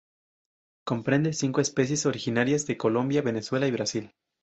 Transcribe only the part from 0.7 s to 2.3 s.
Comprende cinco especies